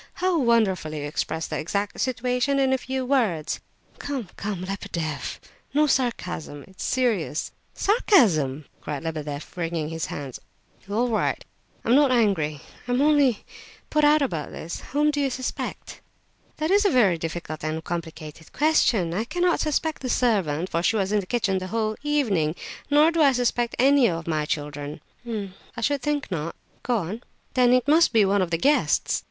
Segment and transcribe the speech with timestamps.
[0.13, 3.59] How wonderfully you express the exact situation in a few words!"
[3.99, 5.39] "Come, come, Lebedeff,
[5.75, 6.65] no sarcasm!
[6.67, 10.39] It's a serious—" "Sarcasm!" cried Lebedeff, wringing his hands.
[10.89, 11.45] "All right, all right,
[11.85, 12.61] I'm not angry.
[12.87, 13.45] I'm only
[13.91, 14.79] put out about this.
[14.91, 16.01] Whom do you suspect?"
[16.57, 19.13] "That is a very difficult and complicated question.
[19.13, 22.55] I cannot suspect the servant, for she was in the kitchen the whole evening,
[22.89, 24.99] nor do I suspect any of my children."
[25.77, 26.55] "I should think not.
[26.81, 27.21] Go on."
[27.53, 29.19] "Then it must be one of the guests."